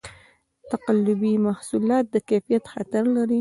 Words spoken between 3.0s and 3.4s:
لري.